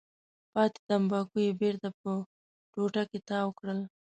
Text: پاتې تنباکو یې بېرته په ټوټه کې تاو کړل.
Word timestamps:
پاتې 0.53 0.79
تنباکو 0.87 1.37
یې 1.45 1.51
بېرته 1.61 1.87
په 2.01 2.11
ټوټه 2.73 3.03
کې 3.09 3.19
تاو 3.29 3.49
کړل. 3.59 3.79